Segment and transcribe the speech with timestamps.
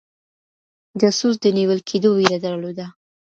[1.01, 2.85] جاسوس د نيول کيدو ويره درلوده.